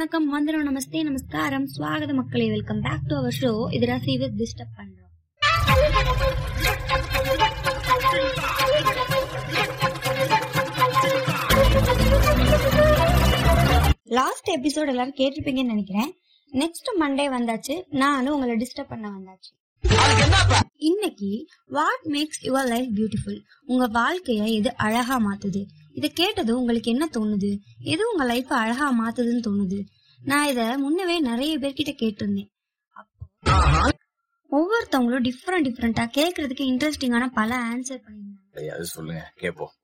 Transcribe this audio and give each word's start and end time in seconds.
வணக்கம் 0.00 0.28
வந்தனம் 0.28 0.66
நமஸ்தே 0.66 1.02
நமஸ்காரம். 1.02 1.68
ஸ்வாகத 1.76 2.14
மக்களே 2.14 2.48
welcome 2.48 2.80
back 2.80 3.06
to 3.06 3.16
our 3.16 3.36
show 3.40 3.72
இது 3.72 3.86
ரசி 3.86 4.18
வித் 4.18 4.40
டிஸ்டர்ப் 4.40 4.80
பண்றோம். 4.80 5.10
லாஸ்ட் 14.04 14.50
எபிசோட் 14.50 14.86
எல்லாரும் 14.86 15.14
கேட்டிருப்பீங்கன்னு 15.14 15.74
நினைக்கிறேன். 15.74 16.14
நெக்ஸ்ட் 16.52 17.00
மண்டே 17.00 17.26
வந்தாச்சு. 17.38 17.82
நானும் 17.88 18.34
உங்களை 18.34 18.54
டிஸ்டர்ப் 18.56 18.88
பண்ண 18.88 19.08
வந்தாச்சு. 19.08 19.58
இன்னைக்கு 20.76 21.46
what 21.66 22.04
makes 22.04 22.42
your 22.42 22.68
life 22.68 22.90
beautiful 22.96 23.40
உங்க 23.64 23.88
வாழ்க்கைய 23.88 24.52
எது 24.52 24.76
அழகா 24.76 25.18
மாத்துது? 25.18 25.64
இத 25.92 26.08
கேட்டது 26.08 26.58
உங்களுக்கு 26.58 26.90
என்ன 26.90 27.08
தோணுது? 27.12 27.58
எது 27.78 28.10
உங்க 28.10 28.24
லைஃப் 28.24 28.52
அழகா 28.52 28.86
மாத்துதுன்னு 28.92 29.42
தோணுது. 29.48 29.86
நான் 30.24 30.48
இத 30.48 30.78
முன்னவே 30.78 31.20
நிறைய 31.20 31.58
பேர்கிட்ட 31.58 31.92
கேட்டிருந்தேன். 32.02 32.50
ஒவ்வொருத்தவங்களும் 34.50 35.22
டிஃப்ரெண்ட் 35.22 35.66
டிஃப்ரெண்டா 35.68 36.04
கேக்குறதுக்கு 36.18 36.62
இன்ட்ரெஸ்டிங்கான 36.62 37.26
பல 37.26 37.56
ஆன்சர் 37.56 38.02
பண்ணிருந்தாங்க 38.06 38.80
சொல்லுங்க. 38.80 39.32
கேப்போம். 39.40 39.74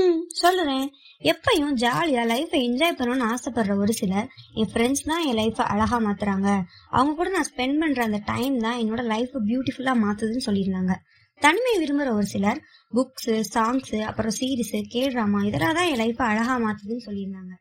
ம் 0.00 0.20
சொல்லுறேன். 0.42 0.86
எப்பயும் 1.30 1.74
ஜாலியாக 1.82 2.30
லைஃப்பை 2.30 2.60
என்ஜாய் 2.68 2.96
பண்ணணும்னு 2.98 3.26
ஆசைப்படுற 3.32 3.74
ஒரு 3.82 3.92
சிலர் 3.98 4.28
என் 4.60 4.70
ஃப்ரெண்ட்ஸ் 4.72 5.04
தான் 5.10 5.24
என் 5.28 5.38
லைஃப்பை 5.40 5.64
அழகாக 5.72 6.00
மாற்றுறாங்க 6.06 6.48
அவங்க 6.96 7.12
கூட 7.18 7.30
நான் 7.34 7.48
ஸ்பெண்ட் 7.50 7.80
பண்ணுற 7.82 8.02
அந்த 8.08 8.20
டைம் 8.32 8.56
தான் 8.66 8.78
என்னோட 8.82 9.02
லைஃப்பை 9.12 9.40
பியூட்டிஃபுல்லாக 9.50 10.02
மாற்றுதுன்னு 10.04 10.46
சொல்லியிருந்தாங்க. 10.48 10.94
தனிமை 11.42 11.74
விரும்புகிற 11.82 12.10
ஒரு 12.18 12.28
சிலர் 12.34 12.60
புக்ஸு 12.96 13.36
சாங்ஸு 13.54 14.00
அப்புறம் 14.08 14.34
சீரிஸ் 14.38 14.74
கேட்ராமா 14.94 15.40
இதெல்லாம் 15.48 15.76
தான் 15.78 15.90
என் 15.92 16.02
லைஃப்பை 16.04 16.26
அழகாக 16.32 16.58
மாற்றுதுன்னு 16.66 17.06
சொல்லியிருந்தாங்க. 17.08 17.52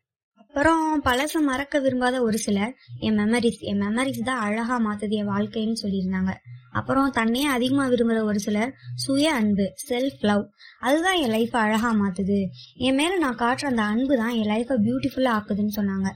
அப்புறம் 0.41 0.83
பழச 1.05 1.35
மறக்க 1.49 1.79
விரும்பாத 1.85 2.17
ஒரு 2.27 2.39
சிலர் 2.45 2.73
என் 3.07 3.17
மெமரிஸ் 3.21 3.61
என் 3.69 3.81
மெமரிஸ் 3.83 4.27
தான் 4.27 4.43
அழகாக 4.47 4.79
மாற்றுது 4.87 5.15
என் 5.21 5.31
வாழ்க்கைன்னு 5.33 5.81
சொல்லியிருந்தாங்க. 5.83 6.33
அப்புறம் 6.79 7.09
தன்னையே 7.17 7.47
அதிகமாக 7.55 7.87
விரும்புகிற 7.93 8.21
ஒரு 8.29 8.39
சிலர் 8.45 8.71
சுய 9.03 9.31
அன்பு 9.39 9.65
செல்ஃப் 9.89 10.21
லவ் 10.29 10.43
அதுதான் 10.85 11.19
என் 11.23 11.33
லைஃப்பை 11.35 11.59
அழகாக 11.65 11.93
மாற்றுது 12.01 12.39
என் 12.87 12.97
மேலே 12.99 13.17
நான் 13.23 13.41
காட்டுற 13.41 13.67
அந்த 13.71 13.83
அன்பு 13.93 14.13
தான் 14.21 14.35
என் 14.39 14.51
லைஃப்பை 14.53 14.77
பியூட்டிஃபுல்லாக 14.85 15.37
ஆக்குதுன்னு 15.39 15.77
சொன்னாங்க. 15.79 16.09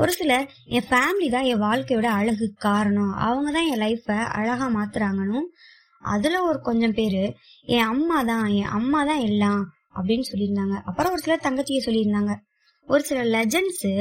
ஒரு 0.00 0.12
சிலர் 0.18 0.46
என் 0.76 0.86
ஃபேமிலி 0.90 1.28
தான் 1.34 1.48
என் 1.50 1.62
வாழ்க்கையோட 1.66 2.08
அழகு 2.20 2.46
காரணம். 2.66 3.12
அவங்க 3.26 3.48
தான் 3.56 3.68
என் 3.72 3.82
லைஃப்பை 3.84 4.18
அழகாக 4.38 4.70
மாற்றுறாங்கன்னு 4.78 5.42
அதில் 6.14 6.44
ஒரு 6.48 6.58
கொஞ்சம் 6.68 6.96
பேர் 6.98 7.22
என் 7.74 7.88
அம்மா 7.92 8.18
தான் 8.32 8.46
என் 8.60 8.72
அம்மா 8.78 9.00
தான் 9.10 9.22
எல்லாம் 9.28 9.62
அப்படின்னு 9.98 10.26
சொல்லியிருந்தாங்க. 10.30 10.76
அப்புறம் 10.88 11.12
ஒரு 11.14 11.22
சிலர் 11.26 11.46
தங்கச்சியை 11.46 11.82
சொல்லியிருந்தாங்க. 11.86 12.34
ஒரு 12.88 13.02
சில 13.08 13.20
லெஜண்ட்ஸு 13.36 13.92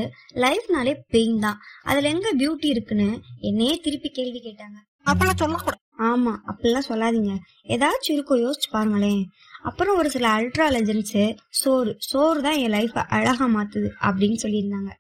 லைஃப்னாலே 0.44 0.94
பெயின் 1.16 1.38
தான். 1.46 1.60
அதில் 1.90 2.12
எங்கே 2.14 2.32
பியூட்டி 2.42 2.68
இருக்குன்னு 2.76 3.10
என்னையே 3.50 3.76
திருப்பி 3.86 4.10
கேள்வி 4.18 4.42
கேட்டாங்க. 4.48 4.80
அப்பெல்லாம் 5.06 5.42
சொல்லக்கூடாது. 5.44 5.82
ஆமா 5.98 6.34
அப்படிலாம் 6.50 6.90
சொல்லாதீங்க. 6.90 7.34
ஏதாச்சும் 7.68 8.16
இருக்கும் 8.16 8.44
யோசிச்சு 8.46 8.70
பாருங்களேன். 8.72 9.24
அப்புறம் 9.64 9.98
ஒரு 9.98 10.10
சில 10.10 10.28
அல்ட்ரா 10.30 10.66
லெஜண்ட்ஸ் 10.76 11.36
சோறு 11.50 11.96
சோறு 12.00 12.42
தான் 12.42 12.58
என் 12.58 12.70
லைஃப் 12.70 12.98
அழகா 13.08 13.46
மாத்துது 13.46 13.90
அப்படின்னு 14.02 14.38
சொல்லியிருந்தாங்க. 14.44 14.92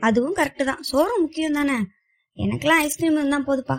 அதுவும் 0.00 0.36
கரெக்ட் 0.36 0.64
தான். 0.64 0.82
சோறு 0.82 1.20
முக்கியம் 1.20 1.52
தானே? 1.52 1.76
எனக்கெல்லாம் 2.38 2.82
ஐஸ்கிரீம் 2.86 3.16
இருந்தா 3.16 3.38
போதுப்பா. 3.38 3.76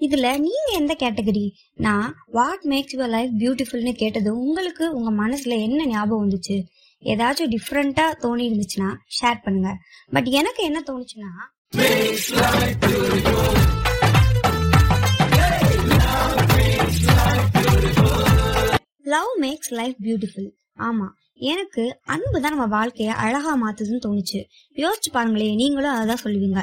இதுல 0.00 0.30
நீங்க 0.38 0.70
எந்த 0.72 0.96
கேட்டகரி 0.98 1.44
நான் 1.74 2.08
வாட் 2.26 2.64
மேக்ஸ் 2.64 2.94
யுவர் 2.94 3.08
லைஃப் 3.08 3.34
பியூட்டிஃபுல்னு 3.38 3.92
கேட்டது 3.92 4.38
உங்களுக்கு 4.38 4.94
உங்க 4.94 5.10
மனசுல 5.22 5.54
என்ன 5.62 5.86
ஞாபகம் 5.86 6.24
வந்துச்சு? 6.24 6.56
ஏதாச்சும் 7.02 7.52
டிஃப்ரெண்டா 7.54 8.04
தோணி 8.22 8.44
இருந்துச்சுன்னா 8.48 8.90
ஷேர் 9.18 9.42
பண்ணுங்க. 9.42 9.70
பட் 10.10 10.24
எனக்கு 10.24 10.62
என்ன 10.64 10.82
தோணுச்சுன்னா 10.86 11.30
லவ் 19.04 19.32
மேக்ஸ் 19.40 19.70
லைஃப் 19.70 19.96
பியூட்டிஃபுல் 20.04 20.48
ஆமா 20.78 21.06
எனக்கு 21.36 22.00
அன்பு 22.04 22.40
தான் 22.40 22.54
நம்ம 22.56 22.66
வாழ்க்கைய 22.76 23.06
அழகா 23.06 23.52
மாத்துதுன்னு 23.62 24.04
தோணுச்சு. 24.06 24.40
யோசிச்சு 24.76 25.10
பாருங்களேன் 25.12 25.54
நீங்களும் 25.54 25.94
அதான் 25.94 26.22
சொல்லுவீங்க. 26.24 26.60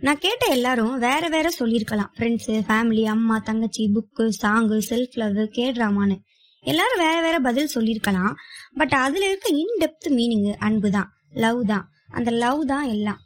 நான் 0.00 0.18
கேட்ட 0.18 0.46
எல்லாரும் 0.46 0.98
வேற 0.98 1.28
வேற 1.28 1.50
சொல்லியிருக்கலாம். 1.50 2.10
ஃப்ரெண்ட்ஸு 2.16 2.62
ஃபேமிலி 2.68 3.04
அம்மா 3.04 3.38
தங்கச்சி 3.38 3.90
புக்கு 3.94 4.30
சாங்கு 4.42 4.78
செல்ஃப் 4.90 5.14
லவ் 5.14 5.36
கேட்ராமான்னு 5.36 6.16
எல்லாரும் 6.60 6.98
வேற 6.98 7.20
வேற 7.20 7.40
பதில் 7.40 7.66
சொல்லியிருக்கலாம். 7.66 8.36
பட் 8.74 8.92
அதுல 8.92 9.28
இருக்க 9.28 9.48
இன்டெப்த் 9.48 10.08
மீனிங் 10.10 10.56
அன்பு 10.58 10.90
தான் 10.90 11.10
லவ் 11.32 11.66
தான். 11.66 11.88
அந்த 12.08 12.30
லவ் 12.30 12.66
தான் 12.66 12.84
எல்லாம். 12.84 13.20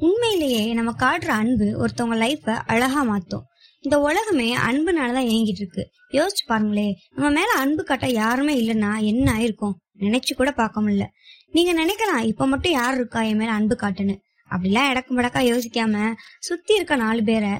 உண்மையிலேயே 0.00 0.72
நம்ம 0.72 0.90
காட்டுற 0.98 1.26
அன்பு 1.26 1.66
ஒருத்தவங்க 1.78 2.16
லைஃப்பை 2.24 2.58
அழகா 2.66 3.00
மாத்தும். 3.04 3.44
இந்த 3.80 4.00
உலகமே 4.00 4.56
அன்புனாலதான் 4.56 5.28
இயங்கிட்டு 5.30 5.62
இருக்கு. 5.62 5.90
யோசிச்சு 6.12 6.44
பாருங்களே 6.46 6.94
நம்ம 7.14 7.30
மேல 7.30 7.52
அன்பு 7.52 7.84
காட்ட 7.84 8.06
யாருமே 8.08 8.54
இல்லைன்னா 8.60 9.00
என்ன 9.00 9.32
ஆயிருக்கும்? 9.32 9.74
நினைச்சு 9.98 10.34
கூட 10.36 10.52
பார்க்க 10.52 10.82
முடியல. 10.82 11.06
நீங்க 11.50 11.72
நினைக்கலாம் 11.82 12.20
இப்ப 12.20 12.46
மட்டும் 12.46 12.72
யார் 12.72 12.94
இருக்கா 12.94 13.22
என் 13.22 13.36
மேல 13.36 13.50
அன்பு 13.50 13.76
காட்டுன்னு? 13.80 14.16
அப்படிலாம் 14.50 14.90
இடக்கு 14.90 15.20
மடக்கா 15.20 15.42
யோசிக்காம 15.52 16.14
சுத்தி 16.38 16.74
இருக்க 16.74 16.96
நாலு 16.96 17.22
பேரை 17.22 17.50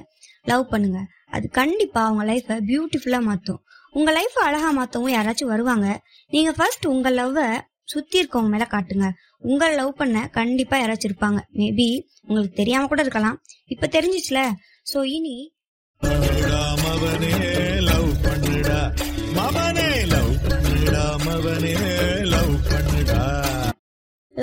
லவ் 0.43 0.69
பண்ணுங்க. 0.69 1.05
அது 1.29 1.49
கண்டிப்பா 1.49 2.11
உங்க 2.11 2.23
லைஃப 2.23 2.59
பியூட்டிஃபுல்லா 2.67 3.19
மாத்தும். 3.29 3.59
உங்க 3.91 4.11
லைஃப் 4.11 4.39
அழகா 4.39 4.69
மாத்தவும் 4.71 5.13
யாராச்சும் 5.17 5.51
வருவாங்க. 5.53 6.01
நீங்க 6.29 6.51
ஃபர்ஸ்ட் 6.51 6.87
உங்க 6.87 7.09
லவ்வை 7.09 7.68
சுத்தி 7.91 8.15
இருக்கவங்க 8.21 8.51
மேல 8.53 8.65
காட்டுங்க. 8.71 9.07
உங்களை 9.51 9.75
லவ் 9.79 9.91
பண்ண 10.01 10.17
கண்டிப்பா 10.37 10.77
யாராச்சும் 10.79 11.09
இருப்பாங்க. 11.09 11.39
மேபி 11.59 11.87
உங்களுக்கு 12.27 12.59
தெரியாம 12.61 12.87
கூட 12.91 13.01
இருக்கலாம். 13.05 13.37
இப்ப 13.75 13.89
தெரிஞ்சிச்சுல. 13.95 14.41
சோ 14.91 15.01
இனி 15.17 15.37
மவனே 16.83 17.33
லவ் 17.89 18.11
பண்ணுடா 18.25 18.79
மவனே 19.37 19.87
லவ் 20.13 20.35
பண்ணுடா 20.47 21.05
மவனே. 21.25 21.73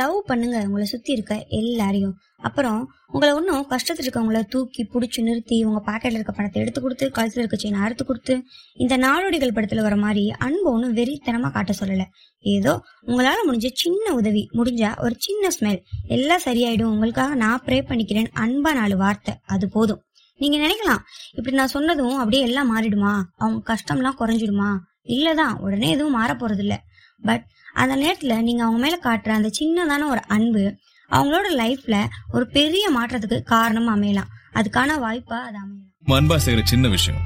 லவ் 0.01 0.17
பண்ணுங்க. 0.31 0.59
உங்களை 0.69 0.87
சுத்தி 0.93 1.11
இருக்க 1.13 1.35
எல்லாரையும். 1.61 2.15
அப்புறம் 2.47 2.81
உங்களை 3.13 3.31
ஒன்றும் 3.35 3.67
கஷ்டத்தில் 3.71 4.05
இருக்கவங்கள 4.05 4.41
தூக்கி 4.55 4.83
பிடிச்சி 4.93 5.21
நிறுத்தி 5.27 5.57
உங்கள் 5.65 5.85
பாக்கெட்டில் 5.89 6.17
இருக்க 6.19 6.33
பணத்தை 6.33 6.59
எடுத்து 6.63 6.81
கொடுத்து 6.81 7.07
கழுத்தில் 7.11 7.43
இருக்க 7.43 7.59
செயின் 7.63 7.83
அறுத்து 7.85 8.05
கொடுத்து 8.05 8.35
இந்த 8.75 8.95
நாடோடிகள் 8.97 9.55
படத்தில் 9.57 9.83
வர 9.87 9.97
மாதிரி 9.97 10.25
அன்பு 10.47 10.69
ஒன்றும் 10.73 10.97
வெறித்தனமாக 10.97 11.53
காட்ட 11.53 11.75
சொல்லலை. 11.81 12.07
ஏதோ 12.55 12.73
உங்களால் 13.03 13.47
முடிஞ்ச 13.51 13.71
சின்ன 13.83 14.15
உதவி 14.15 14.43
முடிஞ்சா 14.59 14.91
ஒரு 15.05 15.15
சின்ன 15.19 15.49
ஸ்மெல் 15.59 15.81
எல்லாம் 16.17 16.45
சரியாயிடும். 16.45 16.93
உங்களுக்காக 16.97 17.35
நான் 17.45 17.63
ப்ரே 17.67 17.79
பண்ணிக்கிறேன். 17.91 18.31
அன்பா 18.45 18.73
நாலு 18.81 18.97
வார்த்தை. 18.97 19.35
அது 19.47 19.69
போதும். 19.69 20.03
நீங்க 20.41 20.57
நினைக்கலாம். 20.59 21.03
இப்படி 21.35 21.57
நான் 21.57 21.75
சொன்னதும் 21.75 22.17
அப்படியே 22.17 22.43
எல்லாம் 22.43 22.71
மாறிடுமா? 22.73 23.15
அவங்க 23.37 23.61
கஷ்டம்லாம் 23.73 24.19
குறைஞ்சிடுமா? 24.21 24.71
இல்லதான் 25.15 25.55
உடனே 25.59 25.89
எதுவும் 25.91 26.17
மாற 26.19 26.31
போறது 26.35 26.63
இல்ல 26.67 26.77
பட் 27.23 27.45
அந்த 27.73 27.95
நேரத்துல 27.97 28.35
நீங்க 28.43 28.63
அவங்க 28.65 28.81
மேல 28.85 28.97
காட்டுற 29.03 29.31
அந்த 29.39 29.51
சின்னதான 29.61 30.09
ஒரு 30.09 30.23
அன்பு 30.37 30.65
அவங்களோட 31.11 31.49
லைஃப்ல 31.63 31.97
ஒரு 32.33 32.45
பெரிய 32.47 32.85
மாற்றத்துக்கு 32.97 33.39
காரணமா 33.43 33.95
அமையலாம். 33.97 34.31
அதுக்கான 34.59 34.97
வாய்ப்பா 35.05 35.39
அது 35.49 35.59
அமையலாம். 35.65 36.19
அன்பா 36.19 36.37
செய்யற 36.45 36.63
சின்ன 36.65 36.89
விஷயம் 36.89 37.25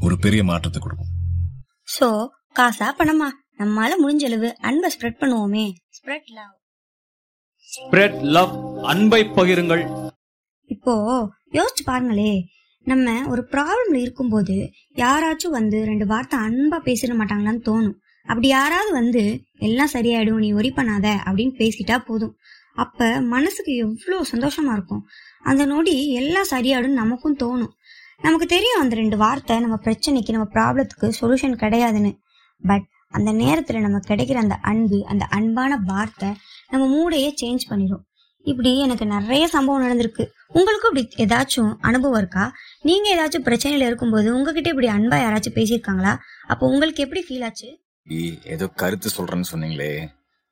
ஒரு 0.00 0.18
பெரிய 0.18 0.44
மாற்றத்தை 0.44 0.80
கொடுக்கும். 0.82 1.12
சோ 1.96 2.08
காசா 2.58 2.88
பணமா? 2.98 3.28
நம்மால 3.58 3.92
முடிஞ்ச 4.02 4.24
அளவு 4.24 4.48
அன்பை 4.68 4.88
ஸ்ப்ரெட் 4.94 5.20
பண்ணுவோமே. 5.20 5.66
ஸ்ப்ரெட் 5.98 6.30
லவ் 6.38 6.54
ஸ்ப்ரெட் 7.74 8.18
லவ் 8.36 8.52
அன்பை 8.82 9.20
பகிருங்கள். 9.36 9.84
இப்போ 10.70 10.94
யோசிச்சு 11.52 11.84
பாருங்களே. 11.86 12.32
நம்ம 12.86 13.12
ஒரு 13.32 13.42
ப்ராப்ளம்ல 13.52 13.98
இருக்கும்போது 14.04 14.56
யாராச்சும் 15.02 15.56
வந்து 15.58 15.78
ரெண்டு 15.90 16.06
வார்த்தை 16.06 16.38
அன்பா 16.46 16.78
பேசிட 16.88 17.12
மாட்டாங்களான்னு 17.20 17.62
தோணும். 17.68 17.96
அப்படி 18.26 18.48
யாராவது 18.48 18.90
வந்து 18.92 19.22
எல்லாம் 19.68 19.92
சரியாயிடும் 19.92 20.42
நீ 20.44 20.48
ஒரி 20.52 20.70
பண்ணாத 20.76 21.06
அப்படின்னு 21.26 21.54
பேசிட்டா 21.62 21.96
போதும். 22.08 22.34
அப்ப 22.74 23.08
மனசுக்கு 23.34 23.72
எவ்வளோ 23.76 24.18
சந்தோஷமா 24.32 24.72
இருக்கும். 24.76 25.02
அந்த 25.42 25.62
நொடி 25.64 25.94
எல்லாம் 26.20 26.50
சரியாயிடும் 26.50 27.00
நமக்கும் 27.02 27.38
தோணும். 27.42 27.72
நமக்கு 28.22 28.46
தெரியும் 28.46 28.82
அந்த 28.82 28.94
ரெண்டு 28.96 29.16
வார்த்தை 29.16 29.54
நம்ம 29.60 29.76
பிரச்சனைக்கு 29.86 30.34
நம்ம 30.36 30.48
ப்ராப்ளத்துக்கு 30.56 31.08
சொல்யூஷன் 31.20 31.60
கிடையாதுன்னு. 31.64 32.12
பட் 32.62 32.86
அந்த 33.10 33.30
நேரத்துல 33.42 33.80
நம்ம 33.80 33.98
கிடைக்கிற 34.08 34.38
அந்த 34.44 34.56
அன்பு 34.70 34.98
அந்த 35.12 35.24
அன்பான 35.30 35.72
வார்த்தை 35.90 36.30
நம்ம 36.70 36.84
மூடையே 36.94 37.28
சேஞ்ச் 37.42 37.64
பண்ணிடும் 37.68 38.04
இப்படி 38.44 38.78
எனக்கு 38.78 39.06
நிறைய 39.06 39.46
சம்பவம் 39.46 39.84
நடந்திருக்கு. 39.84 40.24
உங்களுக்கும் 40.48 40.94
இப்படி 40.94 41.24
ஏதாச்சும் 41.24 41.74
அனுபவம் 41.80 42.18
இருக்கா? 42.18 42.52
நீங்க 42.82 43.06
ஏதாச்சும் 43.14 43.46
பிரச்சனையில 43.46 43.86
இருக்கும்போது 43.86 44.34
உங்ககிட்ட 44.34 44.68
இப்படி 44.68 44.88
அன்பா 44.88 45.18
யாராச்சும் 45.24 45.54
பேசியிருக்காங்களா? 45.54 46.12
அப்போ 46.46 46.66
உங்களுக்கு 46.66 47.02
எப்படி 47.02 47.22
ஃபீல் 47.28 47.44
ஆச்சு? 47.44 47.68
ஏதோ 48.44 48.66
கருத்து 48.66 49.10
சொல்றேன்னு 49.16 49.50
சொன்னீங்களே 49.52 49.90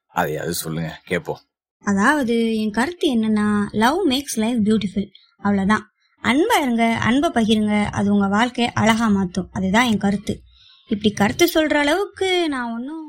அதையாவது 0.06 0.54
சொல்லுங்க 0.54 1.00
கேப்போம். 1.08 1.42
அதாவது 1.84 2.56
என் 2.56 2.70
கருத்து 2.70 3.06
என்னன்னா 3.14 3.46
லவ் 3.72 3.98
மேக்ஸ் 4.08 4.36
லைஃப் 4.36 4.60
பியூட்டிஃபுல் 4.64 5.08
அவ்வளவுதான். 5.36 5.84
அன்பா 6.22 6.56
இருங்க 6.62 6.84
அன்பை 7.00 7.30
பகிருங்க 7.34 7.84
அது 7.90 8.12
உங்க 8.12 8.26
வாழ்க்கையை 8.26 8.72
அழகா 8.74 9.08
மாத்தும். 9.08 9.48
அதுதான் 9.52 9.84
என் 9.84 9.98
கருத்து. 9.98 10.40
இப்படி 10.88 11.10
கருத்து 11.14 11.50
சொல்ற 11.54 11.74
அளவுக்கு 11.74 12.48
நான் 12.48 12.72
ஒன்றும் 12.72 13.00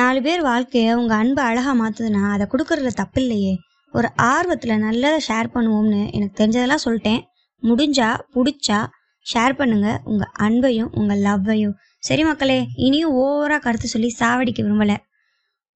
நாலு 0.00 0.20
பேர் 0.26 0.42
வாழ்க்கையை 0.48 0.90
உங்க 1.00 1.12
அன்பு 1.14 1.40
அழகா 1.42 1.72
மாத்துதுன்னா 1.80 2.22
அதை 2.34 2.44
கொடுக்கறதுல 2.52 2.90
தப்பில்லையே. 3.00 3.52
ஒரு 3.94 4.08
ஆர்வத்துல 4.32 4.76
நல்லதை 4.78 5.18
ஷேர் 5.28 5.48
பண்ணுவோம்னு 5.54 6.00
எனக்கு 6.16 6.38
தெரிஞ்சதெல்லாம் 6.40 6.84
சொல்லிட்டேன். 6.84 7.20
முடிஞ்சா 7.62 8.08
பிடிச்சா 8.34 8.78
ஷேர் 9.26 9.54
பண்ணுங்க. 9.60 9.88
உங்க 10.04 10.24
அன்பையும் 10.46 10.90
உங்க 11.00 11.14
லவ்வையும் 11.26 11.76
சரி 12.08 12.22
மக்களே 12.22 12.58
இனியும் 12.86 13.14
ஓவரா 13.22 13.58
கருத்து 13.58 13.88
சொல்லி 13.88 14.10
சாவடிக்க 14.20 14.60
விரும்பல. 14.62 14.94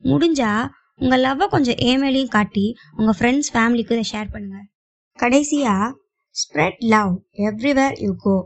முடிஞ்சா 0.02 0.50
உங்க 0.96 1.16
லவ்வை 1.16 1.46
கொஞ்சம் 1.48 1.80
ஏமேலையும் 1.90 2.34
காட்டி 2.36 2.66
உங்க 2.96 3.12
ஃப்ரெண்ட்ஸ் 3.18 3.52
ஃபேமிலிக்கு 3.54 3.96
இதை 3.96 4.06
ஷேர் 4.12 4.32
பண்ணுங்க. 4.32 4.58
கடைசியா 5.18 5.76
spread 6.36 6.82
love 6.94 7.14
everywhere 7.48 7.96
you 8.04 8.12
go 8.26 8.36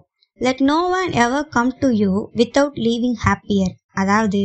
let 0.40 0.62
no 0.70 0.78
one 1.00 1.12
ever 1.24 1.48
come 1.48 1.74
to 1.80 1.88
you 2.02 2.12
without 2.34 2.78
leaving 2.86 3.18
happier 3.26 3.74
அதாவது 4.02 4.40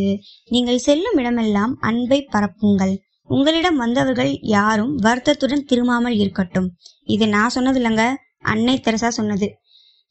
நீங்கள் 0.54 0.84
செல்லும் 0.88 1.18
இடமெல்லாம் 1.22 1.74
அன்பை 1.90 2.20
பரப்புங்கள். 2.34 2.94
உங்களிடம் 3.30 3.80
வந்தவர்கள் 3.84 4.32
யாரும் 4.56 4.94
வருத்தத்துடன் 5.06 5.66
திரும்பாமல் 5.70 6.18
இருக்கட்டும். 6.24 6.68
இது 7.16 7.28
நான் 7.36 7.54
சொன்னது 7.56 7.80
இல்லைங்க 7.82 8.06
அன்னை 8.54 8.76
தெரசா 8.80 9.10
சொன்னது. 9.20 9.50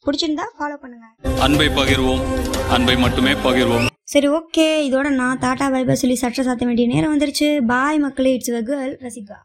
பிடிச்சிருந்தா 0.05 0.45
ஃபாலோ 0.57 0.77
பண்ணுங்க. 0.83 1.07
அன்பை 1.39 1.67
பகிர்வோம் 1.79 2.23
அன்பை 2.69 2.95
மட்டுமே 2.97 3.33
பகிர்வோம். 3.47 3.87
சரி 4.13 4.27
ஓகே 4.37 4.67
இதோட 4.87 5.09
நான் 5.19 5.39
டாடா 5.43 5.67
பைபை 5.73 5.95
சொல்லி 6.01 6.15
சட்ட 6.23 6.43
சாத்த 6.47 6.65
வேண்டிய 6.69 6.87
நேரம் 6.93 7.13
வந்துருச்சு. 7.13 7.49
பாய் 7.73 7.99
மக்களே 8.05 8.33
இட்ஸ் 8.33 8.53
கேர்ள் 8.69 8.95
ரசிகா. 9.05 9.39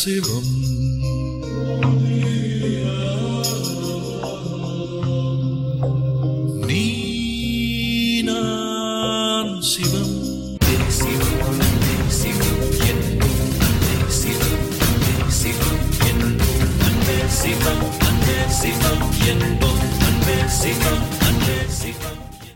சிவம்? 0.00 0.67